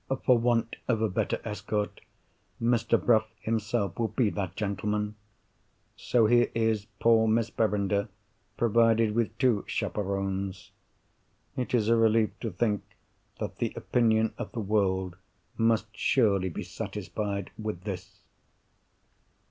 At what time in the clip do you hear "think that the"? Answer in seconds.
12.49-13.73